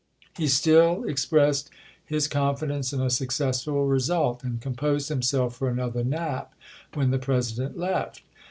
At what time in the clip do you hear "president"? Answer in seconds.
7.19-7.77